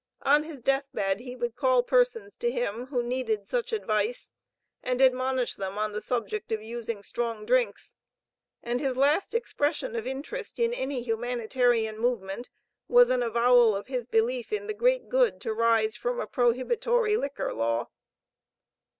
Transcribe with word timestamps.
On 0.23 0.41
his 0.41 0.63
death 0.63 0.89
bed 0.95 1.19
he 1.19 1.35
would 1.35 1.55
call 1.55 1.83
persons 1.83 2.35
to 2.37 2.49
him, 2.49 2.87
who 2.87 3.03
needed 3.03 3.47
such 3.47 3.71
advice, 3.71 4.31
and 4.81 4.99
admonish 4.99 5.53
them 5.53 5.77
on 5.77 5.91
the 5.91 6.01
subject 6.01 6.51
of 6.51 6.59
using 6.59 7.03
strong 7.03 7.45
drinks, 7.45 7.97
and 8.63 8.79
his 8.81 8.97
last 8.97 9.35
expression 9.35 9.95
of 9.95 10.07
interest 10.07 10.57
in 10.57 10.73
any 10.73 11.03
humanitarian 11.03 11.99
movement, 11.99 12.49
was 12.87 13.11
an 13.11 13.21
avowal 13.21 13.75
of 13.75 13.89
his 13.89 14.07
belief 14.07 14.51
in 14.51 14.65
the 14.65 14.73
great 14.73 15.07
good 15.07 15.39
to 15.41 15.51
arise 15.51 15.95
from 15.95 16.19
a 16.19 16.25
prohibitory 16.25 17.15
liquor 17.15 17.53
law. 17.53 17.87